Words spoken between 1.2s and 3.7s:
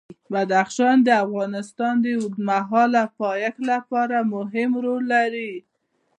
افغانستان د اوږدمهاله پایښت